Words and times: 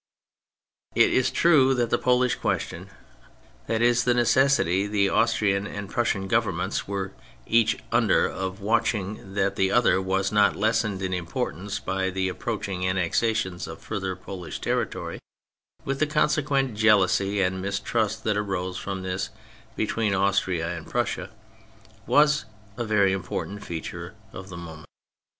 It 0.95 1.13
is 1.13 1.29
true 1.29 1.75
that 1.75 1.91
the 1.91 1.99
Polish 1.99 2.33
question 2.33 2.89
(that 3.67 3.83
is 3.83 4.03
the 4.03 4.15
necessity 4.15 4.87
the 4.87 5.09
Austrian 5.09 5.67
and 5.67 5.91
Prussian 5.91 6.27
Govern 6.27 6.55
ments 6.57 6.87
were 6.87 7.11
each 7.45 7.77
under 7.91 8.25
of 8.25 8.61
watching 8.61 9.35
that 9.35 9.57
the 9.57 9.69
other 9.69 10.01
was 10.01 10.31
not 10.31 10.55
lessened 10.55 11.03
in 11.03 11.13
importance 11.13 11.77
by 11.79 12.09
the 12.09 12.29
approaching 12.29 12.83
annexations 12.83 13.67
of 13.67 13.79
further 13.79 14.15
Polish 14.15 14.59
territory 14.59 15.19
with 15.85 15.99
the 15.99 16.07
consequent 16.07 16.75
jealousy 16.75 17.39
and 17.39 17.61
mistrust 17.61 18.23
that 18.23 18.35
arose 18.35 18.77
from 18.79 19.03
this 19.03 19.29
between 19.75 20.15
Austria 20.15 20.75
and 20.75 20.87
Prussia) 20.89 21.29
was 22.07 22.45
a 22.75 22.83
very 22.85 23.11
important 23.13 23.63
feature 23.63 24.15
of 24.33 24.49
the 24.49 24.57
moment. 24.57 24.87